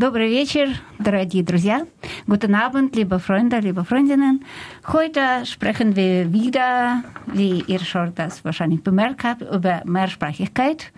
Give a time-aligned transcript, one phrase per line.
[0.00, 1.86] Добрый вечер, дорогие друзья.
[2.26, 4.44] Guten Abend, liebe Freunde, liebe Freundinnen.
[4.88, 10.92] Heute sprechen wir wieder, wie ihr schon das wahrscheinlich bemerkt habt, über Mehrsprachigkeit,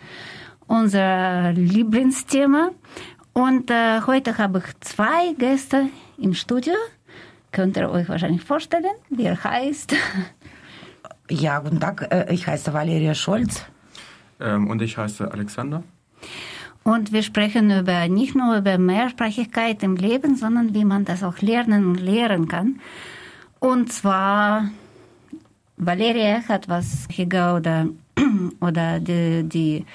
[0.66, 2.70] unser Lieblingsthema.
[3.32, 6.74] Und äh, heute habe ich zwei Gäste im Studio.
[7.52, 9.94] Könnt ihr euch wahrscheinlich vorstellen, wie er heißt?
[11.30, 12.08] Ja, guten Tag.
[12.10, 13.64] Äh, Ich heiße Valeria Scholz.
[14.40, 15.82] Ähm, und ich heiße Alexander.
[16.83, 21.39] Und wir sprechen über nicht nur über Mehrsprachigkeit im Leben, sondern wie man das auch
[21.39, 22.79] lernen und lehren kann.
[23.59, 24.69] Und zwar
[25.77, 27.87] Valeria hat was Higa oder
[28.59, 29.85] oder die die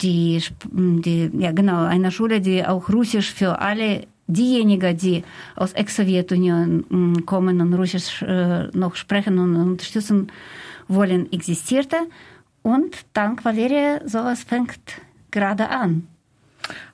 [0.00, 0.40] die,
[0.72, 5.24] die ja genau eine Schule, die auch Russisch für alle diejenigen, die
[5.56, 10.30] aus Ex-Sowjetunion mm, kommen und Russisch äh, noch sprechen und unterstützen
[10.86, 11.96] wollen, existierte.
[12.62, 16.06] Und dank Valeria sowas fängt gerade an.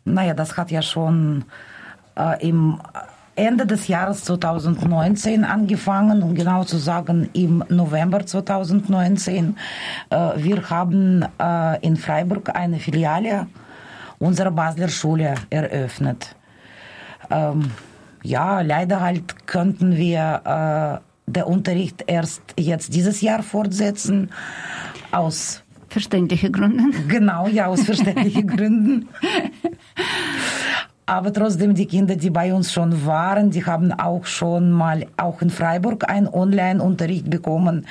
[0.05, 1.45] Naja, das hat ja schon
[2.17, 2.81] äh, im
[3.37, 9.57] Ende des Jahres 2019 angefangen, um genau zu sagen im November 2019.
[10.11, 13.47] Äh, wir haben äh, in Freiburg eine Filiale
[14.19, 16.37] unserer Basler Schule eröffnet.
[17.31, 17.71] Ähm,
[18.23, 24.31] ja, leider halt könnten wir äh, der Unterricht erst jetzt dieses Jahr fortsetzen
[25.11, 26.83] aus Verständliche Gründe.
[27.07, 29.09] Genau, ja, aus verständlichen Gründen.
[31.07, 35.43] Aber trotzdem, die Kinder, die bei uns schon waren, die haben auch schon mal auch
[35.43, 37.87] in Freiburg einen Online-Unterricht bekommen,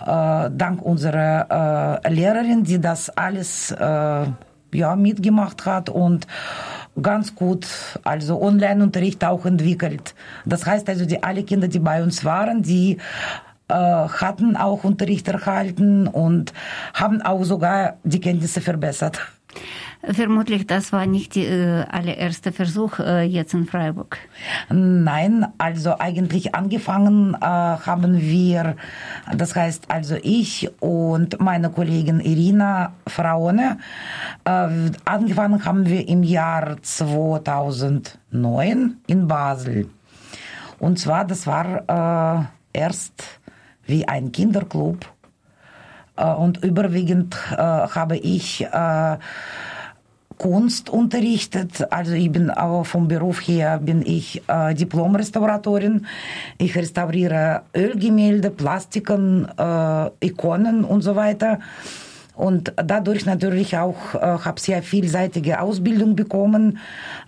[0.00, 4.26] äh, dank unserer äh, Lehrerin, die das alles äh,
[4.72, 6.28] ja, mitgemacht hat und
[7.00, 7.66] ganz gut,
[8.04, 10.14] also Online-Unterricht auch entwickelt.
[10.44, 12.98] Das heißt also, die alle Kinder, die bei uns waren, die
[13.66, 16.52] hatten auch Unterricht erhalten und
[16.92, 19.20] haben auch sogar die Kenntnisse verbessert.
[20.10, 24.18] Vermutlich, das war nicht der äh, allererste Versuch äh, jetzt in Freiburg.
[24.68, 28.76] Nein, also eigentlich angefangen äh, haben wir,
[29.34, 33.78] das heißt also ich und meine Kollegin Irina Fraune,
[34.44, 34.68] äh,
[35.06, 39.88] angefangen haben wir im Jahr 2009 in Basel.
[40.80, 42.42] Und zwar, das war äh,
[42.78, 43.40] erst
[43.86, 45.10] wie ein Kinderclub.
[46.16, 48.66] Äh, und überwiegend habe ich
[50.44, 51.90] Kunst unterrichtet.
[51.90, 56.04] Also ich bin auch vom Beruf her bin ich äh, Diplom-Restauratorin.
[56.58, 61.60] Ich restauriere Ölgemälde, Plastiken, äh, Ikonen und so weiter.
[62.34, 66.76] Und dadurch natürlich auch äh, habe sehr vielseitige Ausbildung bekommen,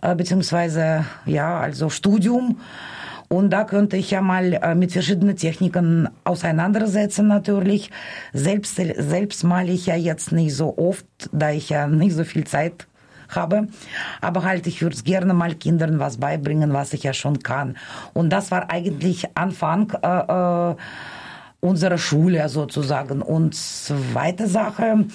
[0.02, 2.60] äh, beziehungsweise ja, also Studium.
[3.28, 7.90] Und da könnte ich ja mal äh, mit verschiedenen Techniken auseinandersetzen natürlich.
[8.34, 12.44] Selbst, selbst male ich ja jetzt nicht so oft, da ich ja nicht so viel
[12.44, 12.86] Zeit
[13.28, 13.68] habe.
[14.20, 17.76] Aber halt, ich würde gerne mal Kindern was beibringen, was ich ja schon kann.
[18.14, 20.76] Und das war eigentlich Anfang äh, äh,
[21.60, 23.22] unserer Schule sozusagen.
[23.22, 25.06] Und zweite Sache,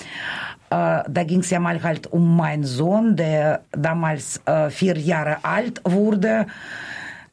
[0.70, 5.38] äh, da ging es ja mal halt um meinen Sohn, der damals äh, vier Jahre
[5.44, 6.48] alt wurde.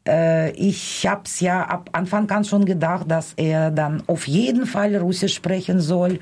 [0.06, 4.66] Äh, ich habe es ja ab Anfang an schon gedacht, dass er dann auf jeden
[4.66, 6.19] Fall Russisch sprechen soll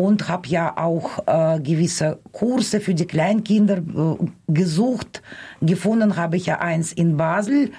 [0.00, 5.22] und habe ja auch äh, gewisse Kurse für die Kleinkinder äh, gesucht.
[5.60, 7.70] Gefunden habe ich ja eins in Basel.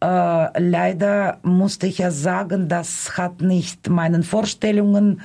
[0.00, 5.20] Äh, leider musste ich ja sagen, das hat nicht meinen Vorstellungen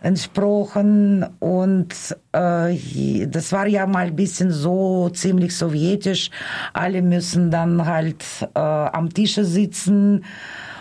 [0.00, 1.94] entsprochen und
[2.32, 6.30] äh, das war ja mal ein bisschen so ziemlich sowjetisch.
[6.74, 8.24] Alle müssen dann halt
[8.54, 10.24] äh, am Tische sitzen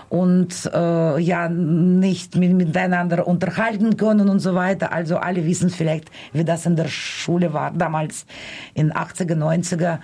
[0.10, 4.92] und äh, ja nicht mit, miteinander unterhalten können und so weiter.
[4.92, 8.26] Also alle wissen vielleicht, wie das in der Schule war damals
[8.74, 10.00] in 80er, 90er.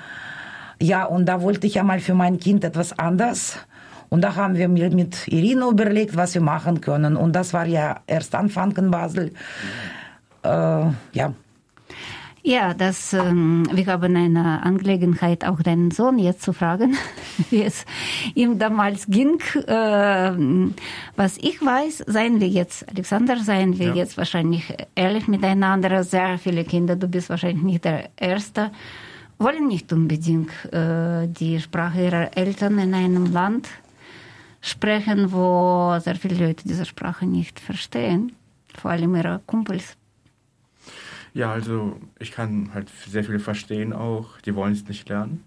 [0.82, 3.58] Ja, und da wollte ich ja mal für mein Kind etwas anders.
[4.10, 7.16] Und da haben wir mit Irina überlegt, was wir machen können.
[7.16, 9.32] Und das war ja erst Anfang in Basel.
[10.44, 10.50] Äh,
[11.14, 11.34] ja.
[12.46, 16.98] Ja, das, ähm, wir haben eine Angelegenheit, auch deinen Sohn jetzt zu fragen,
[17.50, 17.86] wie es
[18.36, 19.40] ihm damals ging.
[19.66, 20.72] Äh,
[21.16, 23.94] was ich weiß, seien wir jetzt, Alexander, seien wir Ja.
[23.96, 26.04] jetzt wahrscheinlich ehrlich miteinander.
[26.04, 28.72] Sehr viele Kinder, du bist wahrscheinlich nicht der Erste,
[29.40, 33.70] wollen nicht unbedingt äh, die Sprache ihrer Eltern in einem Land
[34.60, 38.34] sprechen, wo sehr viele Leute diese Sprache nicht verstehen,
[38.78, 39.96] vor allem ihre Kumpels.
[41.34, 45.44] Ja, also ich kann halt sehr viel verstehen auch, die wollen es nicht lernen.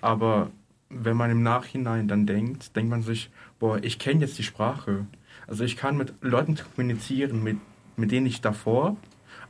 [0.00, 0.50] Aber
[0.90, 5.06] wenn man im Nachhinein dann denkt, denkt man sich, boah, ich kenne jetzt die Sprache.
[5.46, 7.58] Also ich kann mit Leuten kommunizieren, mit,
[7.96, 8.96] mit denen ich davor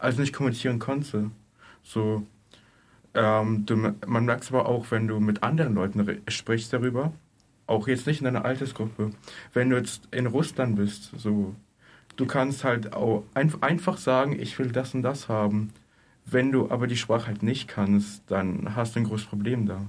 [0.02, 1.30] also nicht kommunizieren konnte.
[1.82, 2.26] So,
[3.14, 7.12] ähm, du, man merkt es aber auch, wenn du mit anderen Leuten sprichst darüber,
[7.66, 9.10] auch jetzt nicht in deiner Altersgruppe,
[9.52, 11.54] wenn du jetzt in Russland bist, so,
[12.16, 15.72] du kannst halt auch ein, einfach sagen, ich will das und das haben.
[16.24, 19.80] Wenn du aber die Sprache halt nicht kannst, dann hast du ein großes Problem da.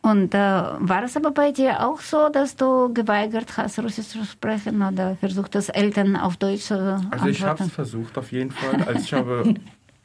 [0.00, 4.24] Und äh, war es aber bei dir auch so, dass du geweigert hast, Russisch zu
[4.24, 7.12] sprechen oder versucht hast, Eltern auf Deutsch zu antworten?
[7.12, 8.82] Also ich habe es versucht auf jeden Fall.
[8.82, 9.54] Also ich habe,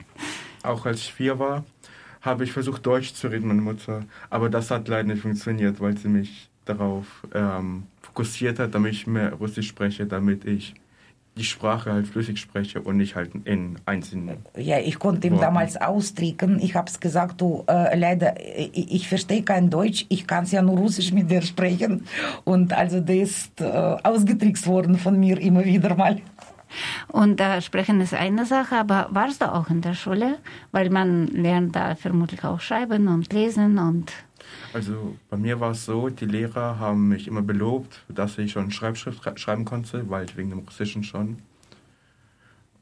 [0.63, 1.63] auch als ich vier war,
[2.21, 4.03] habe ich versucht, Deutsch zu reden, meine Mutter.
[4.29, 9.07] Aber das hat leider nicht funktioniert, weil sie mich darauf ähm, fokussiert hat, damit ich
[9.07, 10.75] mehr Russisch spreche, damit ich
[11.37, 14.37] die Sprache halt flüssig spreche und nicht halt in einzelnen.
[14.55, 15.43] Ja, ich konnte ihm Worten.
[15.43, 16.59] damals ausdrücken.
[16.61, 20.51] Ich habe es gesagt, du, äh, leider, ich, ich verstehe kein Deutsch, ich kann es
[20.51, 22.05] ja nur Russisch mit dir sprechen.
[22.43, 26.21] Und also das ist äh, ausgetrickst worden von mir immer wieder mal.
[27.07, 30.37] Und äh, Sprechen ist eine Sache, aber warst du auch in der Schule?
[30.71, 34.11] Weil man lernt da vermutlich auch schreiben und lesen und.
[34.73, 38.71] Also bei mir war es so, die Lehrer haben mich immer belobt, dass ich schon
[38.71, 41.37] Schreibschrift schreiben konnte, weil wegen dem Russischen schon.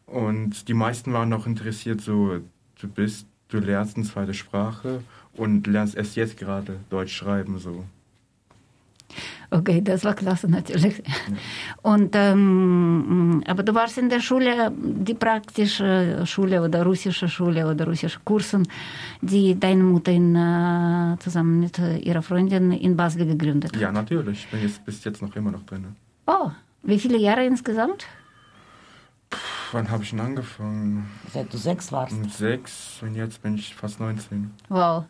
[0.05, 2.39] Und die meisten waren noch interessiert, so,
[2.79, 5.01] du bist, du lernst eine zweite Sprache
[5.33, 7.85] und lernst erst jetzt gerade Deutsch schreiben, so.
[9.51, 10.97] Okay, das war klasse natürlich.
[10.97, 11.13] Ja.
[11.81, 17.85] Und, ähm, aber du warst in der Schule, die praktische Schule oder russische Schule oder
[17.85, 18.67] russische Kursen,
[19.21, 23.81] die deine Mutter in, äh, zusammen mit ihrer Freundin in Basel gegründet hat.
[23.81, 24.45] Ja, natürlich.
[24.45, 25.95] Ich bin jetzt bis jetzt noch immer noch drin.
[26.27, 26.49] Oh,
[26.83, 28.05] wie viele Jahre insgesamt?
[29.29, 29.37] Puh,
[29.71, 31.09] wann habe ich denn angefangen?
[31.33, 32.19] Seit du sechs warst.
[32.19, 34.51] Mit sechs und jetzt bin ich fast 19.
[34.69, 35.05] Wow.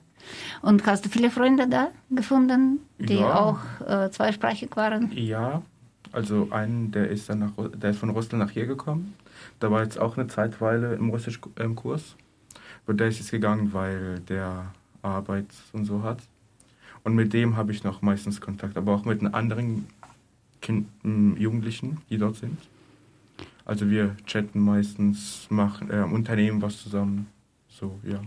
[0.62, 3.36] Und hast du viele Freunde da gefunden, die ja.
[3.36, 5.12] auch äh, zweisprachig waren?
[5.14, 5.62] Ja,
[6.12, 9.14] also einen, der ist dann nach, der ist von Russland nach hier gekommen.
[9.60, 12.16] Da war jetzt auch eine Zeitweile im Russischkurs.
[12.86, 16.20] Aber der ist jetzt gegangen, weil der Arbeit und so hat.
[17.04, 19.88] Und mit dem habe ich noch meistens Kontakt, aber auch mit den anderen
[20.62, 22.58] kind, Jugendlichen, die dort sind.
[23.64, 27.28] Also wir chatten meistens, machen äh, Unternehmen was zusammen.
[27.68, 28.22] So, ja.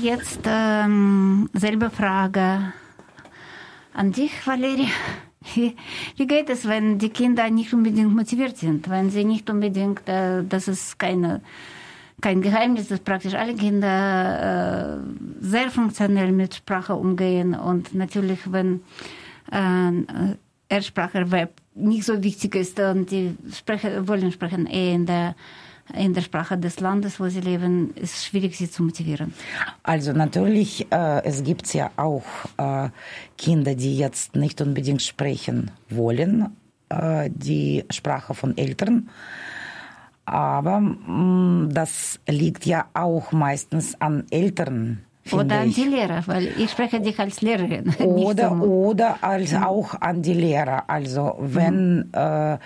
[0.00, 2.72] Jetzt ähm, selbe Frage
[3.92, 4.88] an dich, Valerie.
[5.54, 10.42] Wie, geht es, wenn die Kinder nicht unbedingt motiviert sind, wenn sie nicht unbedingt, äh,
[10.44, 11.40] das ist keine,
[12.20, 14.98] kein Geheimnis, dass praktisch alle Kinder äh,
[15.40, 18.82] sehr funktionell mit Sprache umgehen und natürlich, wenn
[19.50, 20.34] äh,
[20.68, 25.34] Erspracherwerb nicht so wichtig ist und die sprechen, wollen sprechen eher in der
[25.94, 29.32] in der Sprache des Landes, wo sie leben, ist schwierig, sie zu motivieren.
[29.82, 32.24] Also natürlich, äh, es gibt ja auch
[32.56, 32.88] äh,
[33.38, 36.56] Kinder, die jetzt nicht unbedingt sprechen wollen,
[36.88, 39.08] äh, die Sprache von Eltern.
[40.24, 45.02] Aber mh, mm, das liegt ja auch meistens an Eltern.
[45.32, 47.92] Oder an die Lehrer, weil ich spreche dich als Lehrerin.
[47.98, 48.62] Oder, so.
[48.62, 50.84] oder als auch an die Lehrer.
[50.88, 52.58] Also wenn mhm.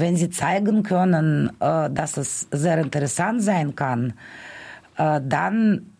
[0.00, 4.14] Wenn sie zeigen können, äh, dass es sehr interessant sein kann,
[4.96, 5.92] äh, dann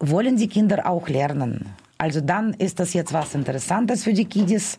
[0.00, 1.66] wollen die Kinder auch lernen.
[1.98, 4.78] Also dann ist das jetzt was Interessantes für die Kiddies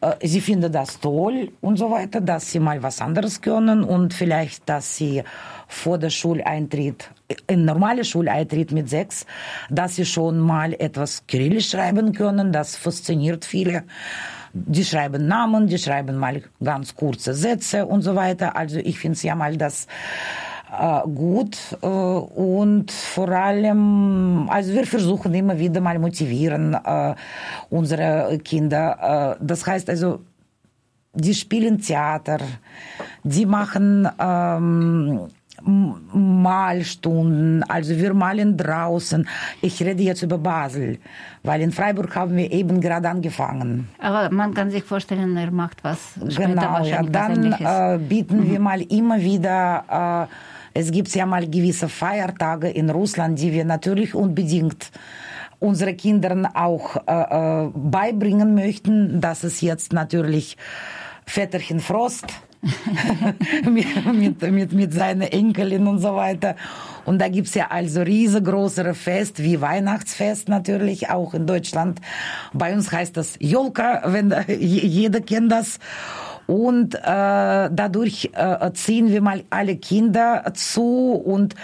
[0.00, 4.14] äh, sie finden das toll und so weiter, dass sie mal was anderes können und
[4.14, 5.22] vielleicht, dass sie
[5.68, 7.10] vor der Schuleintritt,
[7.46, 9.26] in normale Schuleintritt mit sechs,
[9.68, 12.52] dass sie schon mal etwas Kyrillisch schreiben können.
[12.52, 13.84] Das fasziniert viele.
[14.52, 18.56] Die schreiben Namen, die schreiben mal ganz kurze Sätze und so weiter.
[18.56, 19.86] Also ich finde es ja mal das
[20.78, 27.14] äh, gut äh, und vor allem, also wir versuchen immer wieder mal motivieren äh,
[27.70, 29.36] unsere Kinder.
[29.40, 30.20] Äh, das heißt also,
[31.12, 32.38] die spielen Theater,
[33.24, 35.28] die machen ähm,
[35.62, 39.28] Malstunden, also wir malen draußen.
[39.60, 40.98] Ich rede jetzt über Basel,
[41.42, 43.88] weil in Freiburg haben wir eben gerade angefangen.
[43.98, 45.98] Aber man kann sich vorstellen, er macht was.
[46.16, 48.50] Genau, ja, dann äh, bieten mhm.
[48.50, 53.64] wir mal immer wieder, äh, es gibt ja mal gewisse Feiertage in Russland, die wir
[53.64, 54.90] natürlich unbedingt
[55.58, 59.20] unsere Kindern auch äh, äh beibringen möchten.
[59.20, 60.56] Das ist jetzt natürlich
[61.26, 62.24] Väterchen Frost
[63.70, 66.56] mit, mit, mit seiner Enkelin und so weiter.
[67.06, 72.00] Und da gibt's ja also riesengroßere Fest, wie Weihnachtsfest natürlich, auch in Deutschland.
[72.52, 75.78] Bei uns heißt das Jolka, wenn jeder kennt das.
[76.46, 81.54] Und äh, dadurch äh, ziehen wir mal alle Kinder zu und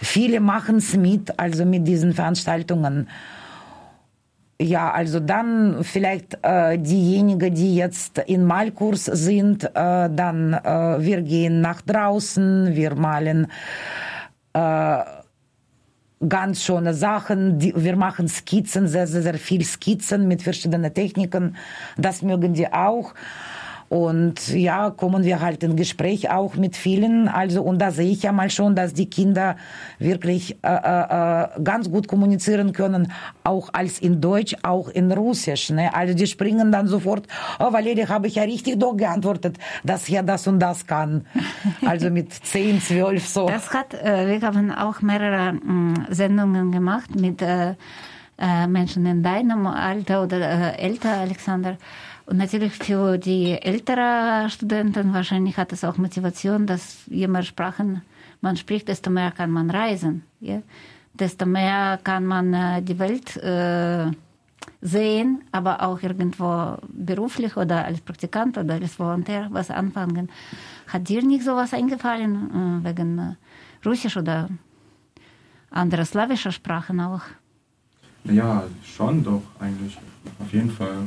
[0.00, 3.08] viele machen's mit, also mit diesen Veranstaltungen.
[4.60, 11.20] Ja, also dann vielleicht äh, diejenigen, die jetzt in Malkurs sind, äh, dann äh, wir
[11.20, 13.48] gehen nach draußen, wir malen
[14.54, 14.98] äh,
[16.26, 21.56] ganz schöne Sachen, die, wir machen Skizzen, sehr, sehr, sehr viel Skizzen mit verschiedenen Techniken,
[21.98, 23.12] das mögen die auch.
[23.88, 27.28] Und ja, kommen wir halt in Gespräch auch mit vielen.
[27.28, 29.56] Also, und da sehe ich ja mal schon, dass die Kinder
[29.98, 33.12] wirklich äh, äh, äh, ganz gut kommunizieren können,
[33.44, 35.70] auch als in Deutsch, auch in Russisch.
[35.70, 35.94] Ne?
[35.94, 37.26] Also die springen dann sofort,
[37.60, 41.26] oh Valerie, habe ich ja richtig doch geantwortet, dass ja das und das kann.
[41.84, 43.46] Also mit 10, 12 so.
[43.48, 47.74] Das hat, äh, wir haben auch mehrere mh, Sendungen gemacht mit äh,
[48.38, 51.76] äh, Menschen in deinem Alter oder äh, älter, Alexander.
[52.26, 58.02] Und natürlich für die älteren Studenten wahrscheinlich hat es auch Motivation, dass je mehr Sprachen
[58.40, 60.24] man spricht, desto mehr kann man reisen.
[60.40, 60.60] Ja?
[61.14, 64.10] Desto mehr kann man äh, die Welt äh,
[64.80, 70.28] sehen, aber auch irgendwo beruflich oder als Praktikant oder als Volontär was anfangen.
[70.88, 74.48] Hat dir nicht sowas eingefallen äh, wegen äh, Russisch oder
[75.70, 77.22] anderer slawischer Sprachen auch?
[78.24, 79.96] Ja, schon doch eigentlich.
[80.40, 81.06] Auf jeden Fall.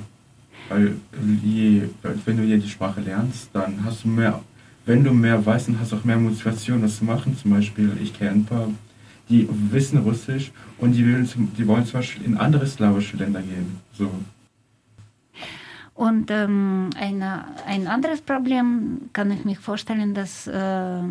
[0.70, 0.96] Weil
[1.44, 1.90] je,
[2.26, 4.40] wenn du ja die Sprache lernst, dann hast du mehr,
[4.86, 7.36] wenn du mehr weißt, dann hast du auch mehr Motivation, das zu machen.
[7.36, 8.70] Zum Beispiel, ich kenne ein paar,
[9.30, 13.78] die wissen Russisch und die, will, die wollen zum Beispiel in andere slawische Länder gehen.
[13.94, 14.12] So.
[15.96, 21.02] Und ähm, eine, ein anderes Problem kann ich mir vorstellen, dass äh,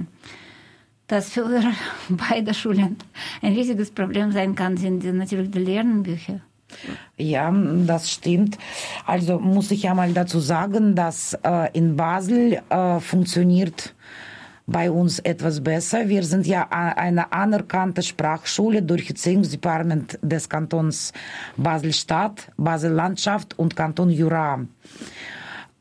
[1.09, 1.47] das für
[2.09, 2.97] beide Schulen
[3.43, 6.41] ein riesiges Problem sein kann, sind natürlich die Lernbücher.
[7.17, 7.53] Ja,
[7.87, 8.59] das stimmt.
[9.07, 13.95] Also muss ich ja mal dazu sagen, dass äh, in Basel äh, funktioniert
[14.69, 16.09] bei uns etwas besser.
[16.09, 21.15] Wir sind ja eine anerkannte Sprachschule durch Erziehungsdepartement des Kantons
[21.57, 24.61] Basel-Stadt, Basel-Landschaft und Kanton Jura.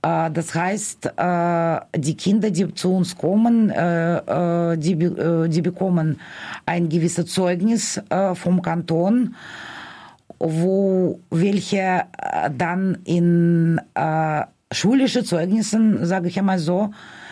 [0.01, 6.19] Äh, das heißt, äh, die Kinder, die zu uns kommen, äh, die, die bekommen
[6.65, 8.01] ein gewisses Zeugnis
[8.35, 9.35] vom Kanton
[10.39, 11.77] wo welche
[12.17, 14.41] äh, dann in äh,
[14.71, 16.91] schulische Zeugnissen, sage ich einmal so,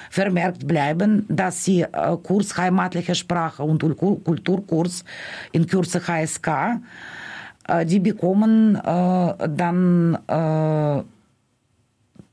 [0.10, 5.04] vermerkt bleiben, dass sie äh, Kurs heimatliche Sprache und Kulturkurs
[5.52, 6.80] in Kürze HSK,
[7.68, 11.04] äh, die bekommen äh, dann äh,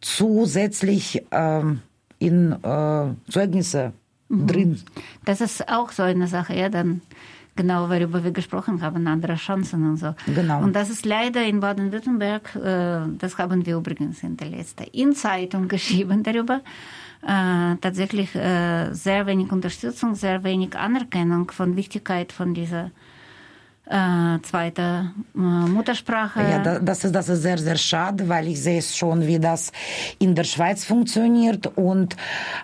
[0.00, 1.62] zusätzlich äh,
[2.18, 3.92] in äh, Zeugnisse
[4.28, 4.46] mhm.
[4.46, 4.82] drin.
[5.24, 7.00] Das ist auch so eine Sache, ja, dann
[7.56, 10.14] genau worüber wir gesprochen haben, andere Chancen und so.
[10.26, 10.62] Genau.
[10.62, 15.68] Und das ist leider in Baden-Württemberg, äh, das haben wir übrigens in der letzten In-Zeitung
[15.68, 16.60] geschrieben darüber,
[17.22, 22.90] äh, tatsächlich äh, sehr wenig Unterstützung, sehr wenig Anerkennung von Wichtigkeit von dieser
[23.92, 26.40] äh, zweite äh, Muttersprache.
[26.40, 29.70] Ja, das ist, das ist sehr, sehr schade, weil ich sehe es schon, wie das
[30.18, 32.14] in der Schweiz funktioniert und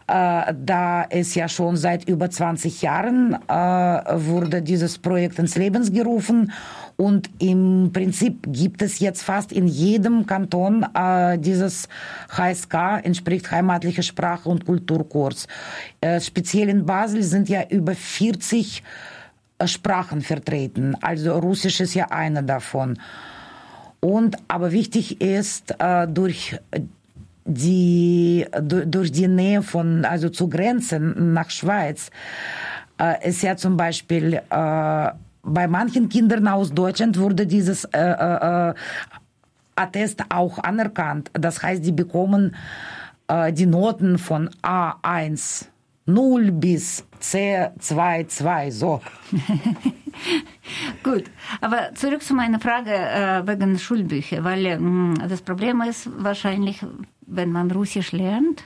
[0.07, 5.93] äh, da es ja schon seit über 20 Jahren äh, wurde dieses Projekt ins Leben
[5.93, 6.51] gerufen
[6.97, 11.89] und im Prinzip gibt es jetzt fast in jedem Kanton äh, dieses
[12.31, 15.47] HSK, entspricht heimatliche Sprache und Kulturkurs.
[16.01, 18.83] Äh, speziell in Basel sind ja über 40
[19.65, 20.97] Sprachen vertreten.
[21.01, 22.99] Also Russisch ist ja eine davon.
[24.01, 26.57] Und aber wichtig ist, äh, durch
[27.45, 32.11] die durch die Nähe von, also zu Grenzen nach Schweiz,
[33.01, 35.11] äh, ist ja zum Beispiel äh,
[35.43, 38.75] bei manchen Kindern aus Deutschland wurde dieses äh, äh,
[39.75, 41.31] Attest auch anerkannt.
[41.33, 42.55] Das heißt, die bekommen
[43.29, 45.67] äh, die Noten von A1
[46.07, 49.01] 0 bis C2 2 so.
[51.03, 51.25] Gut,
[51.61, 54.79] aber zurück zu meiner Frage äh, wegen Schulbücher, weil äh,
[55.29, 56.85] das Problem ist wahrscheinlich,
[57.27, 58.65] wenn man Russisch lernt,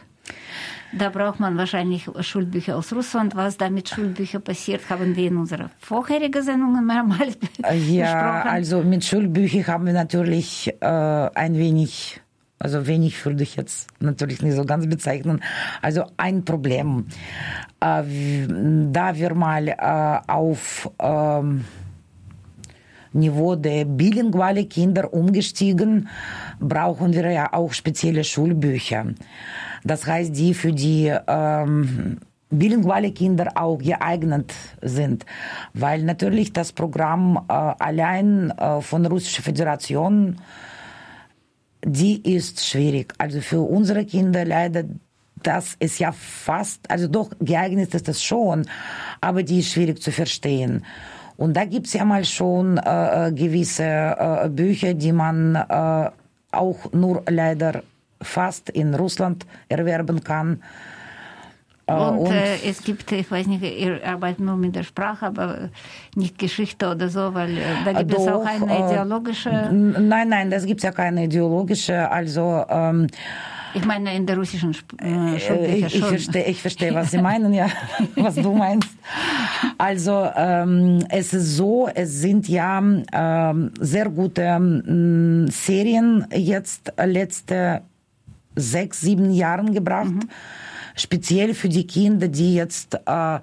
[0.92, 3.34] da braucht man wahrscheinlich Schulbücher aus Russland.
[3.34, 7.98] Was da mit Schulbüchern passiert, haben wir in unserer vorherigen Sendung mehrmals ja, besprochen.
[7.98, 12.21] Ja, also mit Schulbüchern haben wir natürlich äh, ein wenig
[12.62, 15.42] also wenig würde ich jetzt natürlich nicht so ganz bezeichnen.
[15.82, 17.06] Also ein Problem.
[17.80, 18.02] Äh,
[18.92, 21.64] da wir mal äh, auf ähm,
[23.12, 26.08] Niveau der bilinguale Kinder umgestiegen,
[26.60, 29.06] brauchen wir ja auch spezielle Schulbücher.
[29.82, 35.26] Das heißt, die für die ähm, bilinguale Kinder auch geeignet sind,
[35.74, 40.36] weil natürlich das Programm äh, allein äh, von der Russischen Föderation
[41.84, 43.12] die ist schwierig.
[43.18, 44.84] Also für unsere Kinder leider,
[45.42, 48.66] das ist ja fast, also doch geeignet ist das schon,
[49.20, 50.84] aber die ist schwierig zu verstehen.
[51.36, 56.10] Und da gibt's ja mal schon äh, äh gewisse äh, Bücher, die man äh,
[56.52, 57.82] auch nur leider
[58.20, 60.62] fast in Russland erwerben kann.
[61.86, 65.26] Äh, und, und äh, es gibt, ich weiß nicht, ihr arbeitet nur mit der Sprache,
[65.26, 65.70] aber
[66.14, 69.50] nicht Geschichte oder so, weil äh, da gibt doch, es auch eine äh, ideologische.
[69.50, 72.10] nein, nein, das gibt ja keine ideologische.
[72.10, 73.08] Also ähm,
[73.74, 77.18] ich meine in der russischen Sp äh, Schulbücher ich, ich Verstehe, ich verstehe, was Sie
[77.22, 77.66] meinen, ja,
[78.16, 78.90] was du meinst.
[79.78, 82.78] Also ähm, es ist so, es sind ja
[83.12, 87.82] ähm, sehr gute ähm, Serien jetzt letzte
[88.54, 90.10] sechs, sieben Jahren gebracht.
[90.10, 90.28] Mhm
[90.94, 93.38] speziell für die Kinder, die jetzt äh,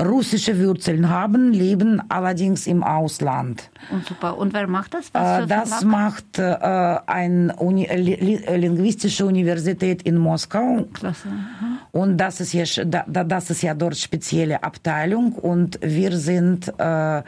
[0.00, 3.70] russische Wurzeln haben, leben allerdings im Ausland.
[3.90, 4.36] Und super.
[4.36, 5.08] Und wer macht das?
[5.14, 10.86] Äh, das macht äh, eine Uni linguistische Universität in Moskau.
[10.92, 11.28] Klasse.
[11.28, 11.78] Mhm.
[11.92, 15.32] Und das ist, ja, das ist ja dort spezielle Abteilung.
[15.32, 17.22] Und wir sind äh,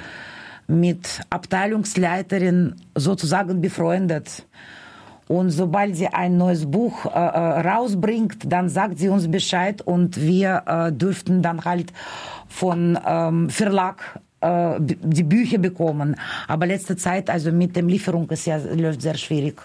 [0.66, 4.44] mit Abteilungsleiterin sozusagen befreundet.
[5.28, 10.20] Und sobald sie ein neues Buch äh, äh, rausbringt, dann sagt sie uns Bescheid und
[10.20, 11.92] wir äh, dürften dann halt
[12.48, 16.16] von ähm, Verlag äh, die Bücher bekommen.
[16.46, 19.60] Aber letzte Zeit, also mit dem Lieferung ist ja sehr schwierig.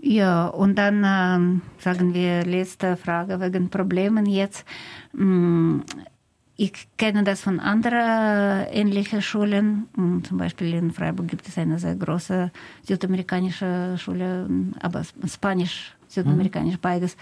[0.00, 4.64] Ja, und dann ähm, sagen wir letzte Frage wegen Problemen jetzt.
[5.12, 5.82] Hm,
[6.56, 9.88] ich kenne das von anderen ähnlichen Schulen.
[9.94, 12.50] Hm, zum Beispiel in Freiburg gibt es eine sehr große
[12.82, 14.48] südamerikanische Schule,
[14.80, 17.16] aber Spanisch, südamerikanisch, beides.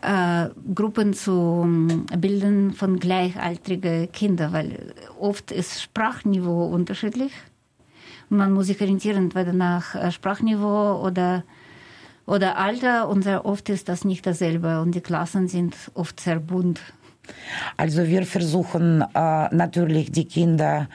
[0.00, 7.32] Äh, Gruppen zu hm, bilden von gleichaltrigen Kindern, weil oft ist Sprachniveau unterschiedlich.
[8.30, 11.42] Und man muss sich orientieren, entweder nach äh, Sprachniveau oder,
[12.26, 13.08] oder Alter.
[13.08, 14.80] Und sehr oft ist das nicht dasselbe.
[14.80, 16.80] Und die Klassen sind oft sehr bunt.
[17.76, 20.88] Also wir versuchen äh, natürlich die Kinder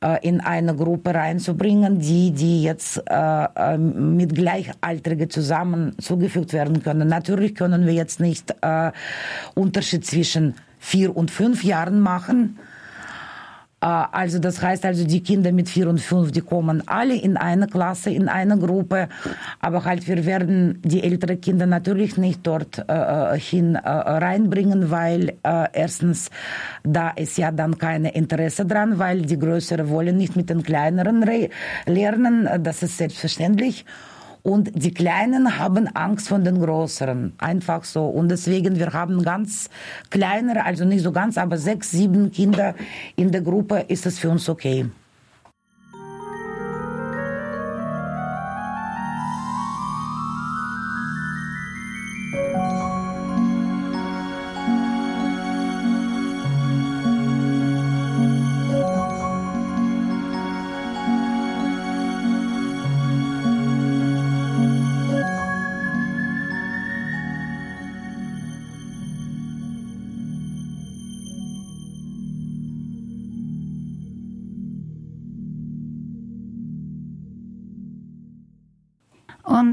[0.00, 7.08] äh, in eine Gruppe reinzubringen, die, die jetzt äh, mit Gleichaltrigen zusammen zugefügt werden können.
[7.08, 8.54] Natürlich können wir jetzt nicht
[9.54, 12.58] Unterschied zwischen vier und fünf Jahren machen.
[13.82, 17.36] Äh, also das heißt also, die Kinder mit vier und fünf, die kommen alle in
[17.36, 19.08] eine Klasse, in eine Gruppe.
[19.60, 24.90] Aber halt, wir werden die älteren Kinder natürlich nicht dort äh, äh hin äh, reinbringen,
[24.90, 26.30] weil äh, erstens,
[26.84, 31.24] da ist ja dann kein Interesse dran, weil die Größeren wollen nicht mit den Kleineren
[31.86, 32.48] lernen.
[32.62, 33.84] Das ist selbstverständlich.
[34.42, 37.34] Und die Kleinen haben Angst von den Größeren.
[37.38, 38.06] Einfach so.
[38.06, 39.70] Und deswegen, wir haben ganz
[40.10, 42.74] kleinere, also nicht so ganz, aber sechs, sieben Kinder
[43.14, 44.86] in der Gruppe, ist es für uns okay.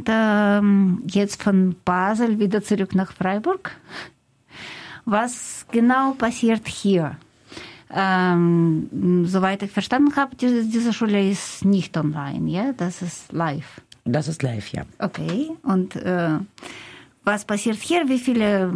[0.09, 3.71] Ähm, jetzt von Basel wieder zurück nach Freiburg.
[5.05, 7.15] Was genau passiert hier?
[7.91, 13.81] Ähm, soweit ich verstanden habe, diese, diese Schule ist nicht online, ja, das ist live.
[14.05, 14.83] Das ist live, ja.
[14.99, 15.49] Okay.
[15.63, 16.37] Und äh,
[17.23, 18.07] was passiert hier?
[18.07, 18.73] Wie viele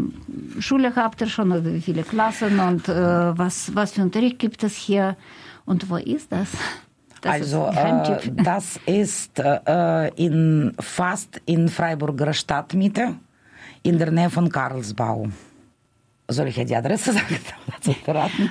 [0.59, 4.63] Schule habt ihr schon oder wie viele Klassen und äh, was, was für Unterricht gibt
[4.63, 5.15] es hier
[5.65, 6.49] und wo ist das?
[7.23, 13.15] Das also ist äh, das ist äh, in, fast in Freiburger Stadtmitte
[13.81, 15.27] in der Nähe von Karlsbau.
[16.27, 17.39] Soll ich ja die Adresse sagen?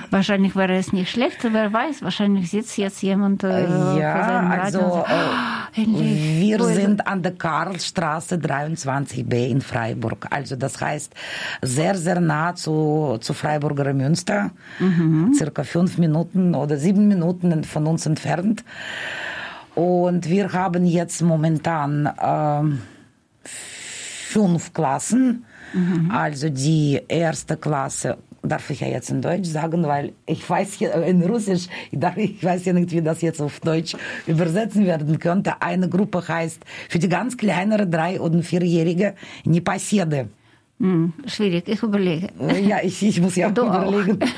[0.09, 2.01] Wahrscheinlich wäre es nicht schlecht, wer weiß.
[2.01, 4.79] Wahrscheinlich sitzt jetzt jemand äh, ja, vor seinem also.
[4.79, 10.27] Also, äh, wir sind an der Karlstraße 23b in Freiburg.
[10.29, 11.13] Also das heißt
[11.61, 14.51] sehr, sehr nah zu, zu Freiburger Münster.
[14.79, 15.33] Mhm.
[15.33, 18.63] Circa fünf Minuten oder sieben Minuten von uns entfernt.
[19.75, 26.11] Und wir haben jetzt momentan äh, fünf Klassen Mhm.
[26.11, 30.94] Also die erste Klasse darf ich ja jetzt in Deutsch sagen, weil ich weiß hier
[30.94, 35.60] äh, in Russisch, ich weiß ja nicht, wie das jetzt auf Deutsch übersetzen werden könnte.
[35.60, 40.28] Eine Gruppe heißt für die ganz kleinere drei- und vierjährige Непоседы.
[40.80, 42.28] Hm, schwierig, ich überlege.
[42.62, 44.18] Ja, ich, ich muss ja auch du überlegen.
[44.22, 44.28] Auch.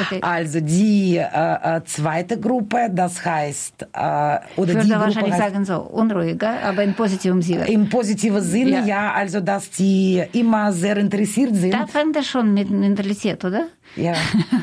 [0.00, 0.20] Okay.
[0.22, 5.42] Also die äh, äh, zweite Gruppe, das heißt, äh, oder ich würde die wahrscheinlich heißt,
[5.42, 7.68] sagen so, unruhiger, aber in positivem Sinne.
[7.68, 8.84] Im positiven Sinne, ja.
[8.84, 11.74] ja, also dass die immer sehr interessiert sind.
[11.74, 13.66] Da fängt es schon mit interessiert, oder?
[13.96, 14.14] Ja,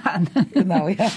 [0.54, 1.08] genau, ja.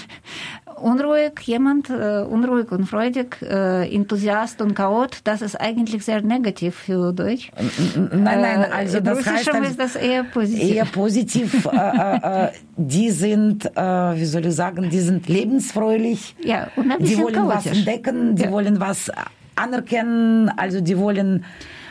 [0.77, 6.75] Unruhig, jemand, äh, unruhig und freudig, äh, Enthusiast und Chaot, das ist eigentlich sehr negativ
[6.75, 7.49] für Deutsch.
[7.95, 10.75] Nein, nein, äh, also das Russischem heißt, also ist das eher positiv.
[10.75, 11.69] Eher positiv.
[12.77, 13.81] die sind, äh,
[14.19, 16.35] wie soll ich sagen, die sind lebensfreudig.
[16.43, 17.71] Ja, und ein die wollen chaotisch.
[17.71, 18.51] was entdecken, die ja.
[18.51, 19.11] wollen was
[19.55, 21.45] anerkennen, also die wollen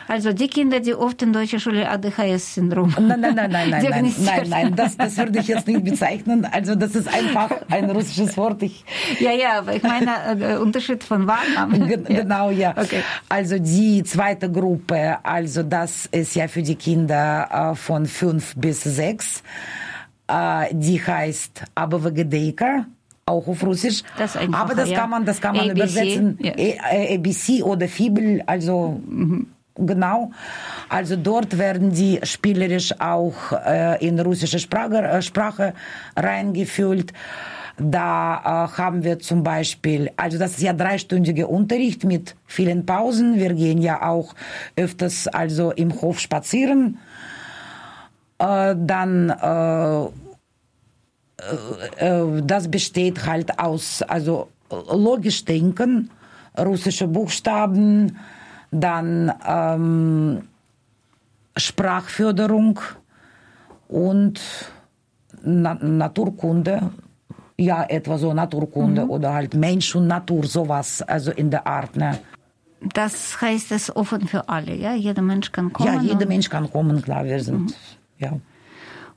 [0.07, 4.13] also die Kinder, die oft in deutscher Schule ADHS-Syndrom Nein, nein, nein, nein, nein, nein,
[4.19, 6.45] nein, nein, das, das würde ich jetzt nicht bezeichnen.
[6.45, 8.61] Also das ist einfach ein russisches Wort.
[8.61, 8.85] Ich
[9.19, 11.87] ja, ja, aber ich meine äh, Unterschied von Wahrnahmen.
[11.87, 12.21] Ge ja.
[12.21, 12.75] Genau, ja.
[12.77, 13.01] Okay.
[13.29, 18.83] Also die zweite Gruppe, also das ist ja für die Kinder äh, von fünf bis
[18.83, 19.41] sechs.
[20.27, 22.85] Die heißt Abavagedeka
[23.27, 24.03] auch auf Russisch.
[24.17, 26.39] Das Aber das kann man, das kann man ABC, übersetzen.
[26.41, 26.53] Ja.
[27.15, 29.47] ABC oder Fibel, also mhm.
[29.77, 30.31] Genau.
[30.87, 35.73] Also dort werden die spielerisch auch äh, in russische Sprache, äh, Sprache
[36.15, 37.11] reingefühlt.
[37.77, 43.35] Da äh, haben wir zum Beispiel, also das ist ja dreistündige Unterricht mit vielen Pausen.
[43.35, 44.33] Wir gehen ja auch
[44.77, 46.97] öfters also im Hof spazieren.
[48.37, 50.05] Äh, dann äh,
[51.97, 56.09] äh, das besteht halt aus also logisch denken,
[56.57, 58.17] russische Buchstaben,
[58.71, 60.47] dann ähm,
[61.55, 62.79] Sprachförderung
[63.87, 64.41] und
[65.43, 66.89] Na Naturkunde,
[67.57, 69.09] ja, etwa so Naturkunde mhm.
[69.09, 71.95] oder halt Mensch und Natur, sowas, also in der Art.
[71.95, 72.19] Ne?
[72.93, 74.93] Das heißt, es ist offen für alle, ja?
[74.93, 75.93] Jeder Mensch kann kommen?
[75.93, 77.73] Ja, jeder Mensch kann kommen, klar, wir sind, mhm.
[78.17, 78.39] Ja.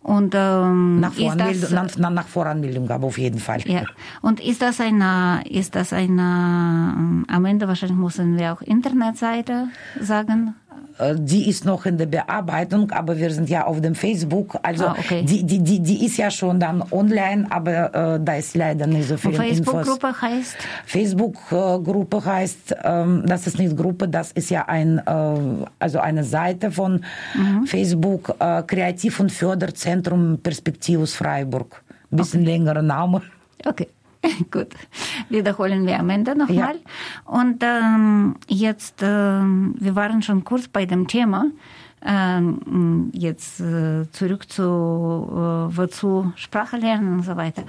[0.02, 3.60] Und, ähm, nach, Voranmeldung, das, nach, nach, Voranmeldung, aber auf jeden Fall.
[3.66, 3.82] Ja.
[4.22, 9.68] Und ist das eine, ist das eine, ähm, am Ende wahrscheinlich müssen wir auch Internetseite
[10.00, 10.54] sagen?
[10.98, 14.58] Äh, die ist noch in der Bearbeitung, aber wir sind ja auf dem Facebook.
[14.62, 15.22] Also ah, okay.
[15.22, 19.08] die, die, die, die ist ja schon dann online, aber äh, da ist leider nicht
[19.08, 20.56] so viel Facebook-Gruppe heißt?
[20.86, 26.70] Facebook-Gruppe heißt, ähm, das ist nicht Gruppe, das ist ja ein, äh, also eine Seite
[26.70, 27.66] von mhm.
[27.66, 31.82] Facebook, äh, Kreativ- und Förderzentrum Perspektivus Freiburg.
[32.10, 32.50] Bisschen okay.
[32.52, 33.22] längerer Name.
[33.64, 33.88] Okay.
[34.50, 34.68] Gut,
[35.28, 36.76] wiederholen wir am Ende nochmal.
[36.76, 37.32] Ja.
[37.32, 41.46] Und ähm, jetzt, äh, wir waren schon kurz bei dem Thema.
[42.00, 47.64] Ähm, jetzt äh, zurück zu äh, wozu Sprache lernen und so weiter.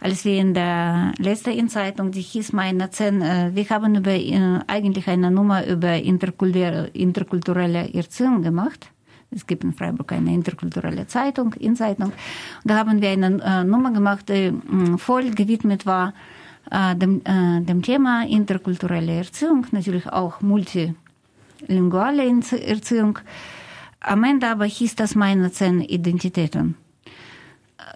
[0.00, 4.60] Als wir in der letzten Inzeitung, die hieß meine Zehn, äh, wir haben über, äh,
[4.68, 8.90] eigentlich eine Nummer über interkulturelle, interkulturelle Erziehung gemacht.
[9.34, 12.12] Es gibt in Freiburg eine interkulturelle Zeitung, Inzeitung.
[12.64, 14.52] Da haben wir eine äh, Nummer gemacht, die äh,
[14.98, 16.14] voll gewidmet war
[16.70, 23.18] äh, dem, äh, dem Thema interkulturelle Erziehung, natürlich auch multilinguale Erziehung.
[24.00, 26.76] Am Ende aber hieß das meine zehn Identitäten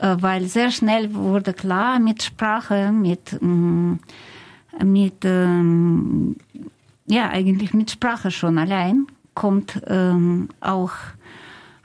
[0.01, 3.95] äh, weil sehr schnell wurde klar mit Sprache, mit, mm,
[4.85, 6.37] mit ähm,
[7.07, 10.93] ja, eigentlich mit Sprache schon allein kommt ähm, auch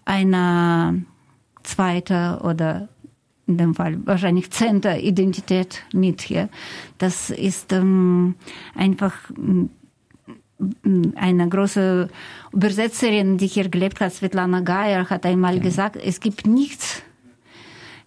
[0.05, 1.05] eine
[1.63, 2.89] zweite oder
[3.47, 6.49] in dem Fall wahrscheinlich zehnte Identität mit hier.
[6.97, 8.35] Das ist ähm,
[8.75, 9.65] einfach mm,
[11.15, 12.07] eine große
[12.53, 15.61] Übersetzerin, die hier gelebt hat, Svetlana Geier, hat einmal ja.
[15.61, 17.01] gesagt, es gibt nichts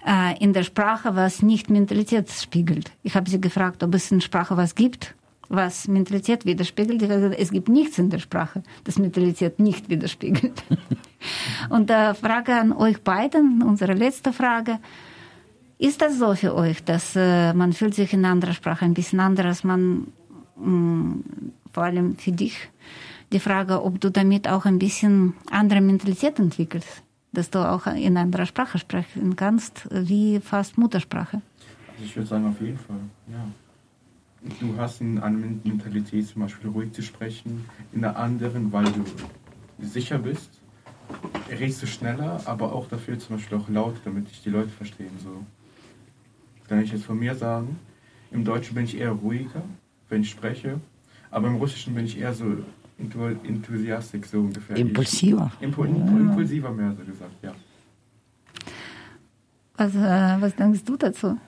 [0.07, 2.93] äh, in der Sprache, was nicht Mentalität spiegelt.
[3.03, 5.15] Ich habe sie gefragt, ob es in Sprache was gibt
[5.49, 7.03] was Mentalität widerspiegelt.
[7.39, 10.63] Es gibt nichts in der Sprache, das Mentalität nicht widerspiegelt.
[11.69, 14.79] Und da Frage an euch beiden, unsere letzte Frage.
[15.79, 19.21] Ist das so für euch, dass äh, man fühlt sich in anderer Sprache ein bisschen
[19.21, 20.07] anders, man
[20.57, 21.25] mh, mm,
[21.73, 22.71] vor allem für dich
[23.33, 28.17] die Frage, ob du damit auch ein bisschen andere Mentalität entwickelst, dass du auch in
[28.17, 31.43] anderer Sprache sprechen kannst, wie fast Muttersprache.
[31.93, 33.47] Also ich würde sagen, auf jeden Fall, ja.
[34.61, 39.05] Du hast eine Mentalität, zum Beispiel ruhig zu sprechen, in der anderen, weil du
[39.81, 40.61] sicher bist,
[41.51, 45.11] redest du schneller, aber auch dafür zum Beispiel auch laut, damit dich die Leute verstehen.
[45.23, 45.45] So.
[46.69, 47.79] Kann ich jetzt von mir sagen,
[48.31, 49.63] im Deutschen bin ich eher ruhiger,
[50.09, 50.81] wenn ich spreche,
[51.31, 52.45] aber im Russischen bin ich eher so
[52.99, 54.77] enthusiastic, so ungefähr.
[54.77, 55.53] Impulsiver.
[55.61, 57.53] Impul impulsiver mehr so gesagt, ja.
[59.77, 61.39] Was, äh, was denkst du dazu?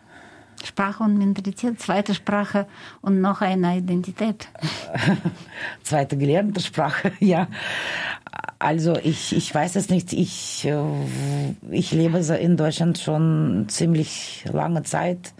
[0.64, 2.66] Sprache und Mentalität, zweite Sprache
[3.01, 4.49] und noch eine Identität.
[5.83, 7.49] zweite gelernte Sprache, ja.
[8.59, 10.12] Also ich, ich weiß es nicht.
[10.12, 10.83] Ich, äh,
[11.71, 15.33] ich lebe in Deutschland schon ziemlich lange Zeit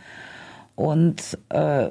[0.76, 1.90] und äh,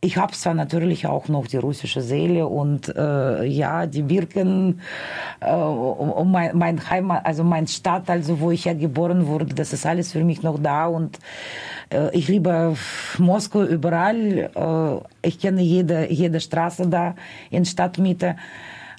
[0.00, 4.80] ich habe zwar natürlich auch noch die russische Seele und äh, ja, die Birken
[5.40, 9.72] äh, um mein, mein Heimat, also mein Stadt, also wo ich ja geboren wurde, das
[9.72, 11.18] ist alles für mich noch da und
[11.90, 12.76] äh, ich liebe
[13.18, 14.50] Moskau überall.
[14.54, 17.16] Äh, ich kenne jede, jede Straße da
[17.50, 18.36] in Stadtmitte.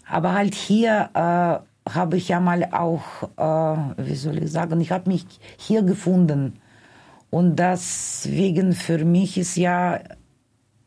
[0.10, 3.04] Aber halt hier äh, habe ich ja mal auch,
[3.38, 5.26] äh, wie soll ich sagen, ich habe mich
[5.58, 6.60] hier gefunden.
[7.30, 10.00] Und deswegen für mich ist ja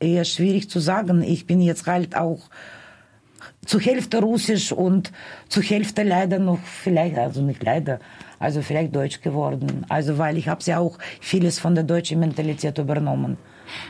[0.01, 1.23] eher schwierig zu sagen.
[1.23, 2.41] Ich bin jetzt halt auch
[3.65, 5.13] zur Hälfte Russisch und
[5.49, 8.01] zur Hälfte leider noch vielleicht, also nicht leider,
[8.41, 9.87] also vielleicht Deutsch geworden.
[9.89, 13.37] Also weil ich habe ja auch vieles von der deutschen Mentalität übernommen.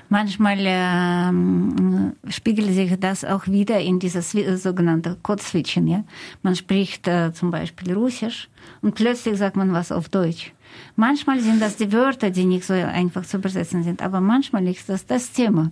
[0.09, 5.87] Manchmal äh, spiegelt sich das auch wieder in dieses sogenannte Code-Switchen.
[5.87, 6.05] Ja?
[6.43, 8.49] Man spricht äh, zum Beispiel Russisch
[8.81, 10.53] und plötzlich sagt man was auf Deutsch.
[10.97, 14.89] Manchmal sind das die Wörter, die nicht so einfach zu übersetzen sind, aber manchmal ist
[14.89, 15.71] das das Thema.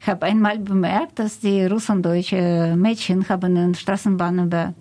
[0.00, 4.74] Ich habe einmal bemerkt, dass die russlandeutsche Mädchen haben in Straßenbahn über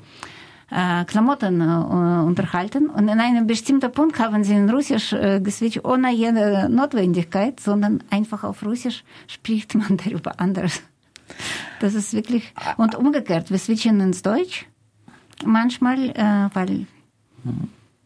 [0.72, 5.84] äh, Klamotten äh, unterhalten und in einem bestimmten Punkt haben sie in Russisch äh, geswitcht,
[5.84, 10.82] ohne jede Notwendigkeit, sondern einfach auf Russisch spricht man darüber anders.
[11.80, 14.66] Das ist wirklich, und umgekehrt, wir switchen ins Deutsch
[15.46, 16.86] manchmal, äh, weil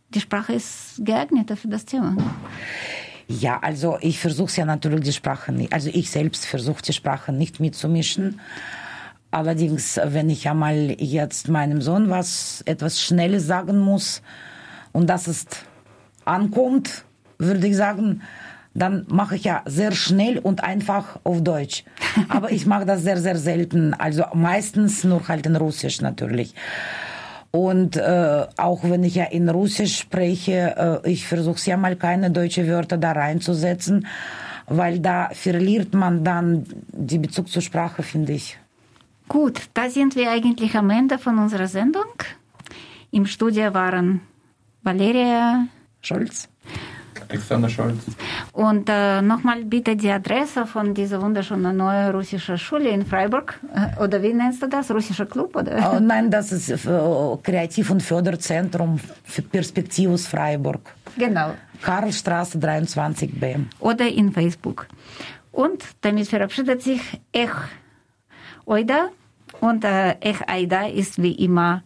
[0.10, 2.16] die Sprache ist geeigneter für das Thema.
[3.28, 7.32] Ja, also ich versuche ja natürlich die Sprache nicht, also ich selbst versuche die Sprache
[7.32, 8.40] nicht mitzumischen.
[9.36, 14.22] Allerdings, wenn ich einmal jetzt meinem Sohn was, etwas Schnelles sagen muss
[14.94, 15.46] und dass es
[16.24, 17.04] ankommt,
[17.38, 18.22] würde ich sagen,
[18.74, 21.84] dann mache ich ja sehr schnell und einfach auf Deutsch.
[22.30, 23.94] Aber ich mache das sehr, sehr selten.
[23.94, 26.56] Also meistens nur halt in Russisch natürlich.
[27.52, 32.32] Und äh, auch wenn ich ja in Russisch spreche, äh, ich versuche ja mal keine
[32.32, 34.08] deutsche Wörter da reinzusetzen,
[34.68, 38.58] weil da verliert man dann die Bezug zur Sprache, finde ich.
[39.28, 42.14] Gut, da sind wir eigentlich am Ende von unserer Sendung.
[43.12, 44.22] Im Studio waren
[44.84, 45.66] Valeria
[46.02, 46.48] Scholz,
[47.30, 48.04] Alexander Scholz.
[48.52, 53.60] Und äh, nochmal bitte die Adresse von dieser wunderschönen neuen russischen Schule in Freiburg.
[53.74, 54.92] Äh, oder wie nennst du das?
[54.92, 55.56] Russischer Club?
[55.56, 55.94] Oder?
[55.96, 60.94] Oh, nein, das ist äh, Kreativ- und Förderzentrum für Perspektivus Freiburg.
[61.18, 61.56] Genau.
[61.82, 63.66] Karlstraße 23b.
[63.80, 64.88] Oder in Facebook.
[65.52, 67.50] Und damit verabschiedet sich Ech
[68.66, 69.10] Oida.
[69.62, 71.84] Und äh, Ech Aida ist wie immer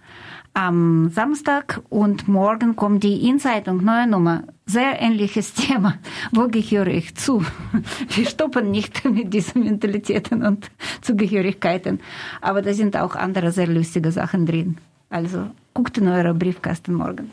[0.53, 4.43] am Samstag und morgen kommt die Inzeitung, neue Nummer.
[4.65, 5.95] Sehr ähnliches Thema.
[6.31, 7.45] Wo gehöre ich zu?
[8.09, 10.69] Wir stoppen nicht mit diesen Mentalitäten und
[11.01, 11.99] Zugehörigkeiten.
[12.41, 14.77] Aber da sind auch andere sehr lustige Sachen drin.
[15.09, 17.31] Also guckt in eurer Briefkasten morgen.